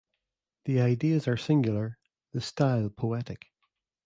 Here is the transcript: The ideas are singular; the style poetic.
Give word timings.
The 0.65 0.81
ideas 0.81 1.27
are 1.27 1.37
singular; 1.37 1.99
the 2.33 2.41
style 2.41 2.89
poetic. 2.89 3.45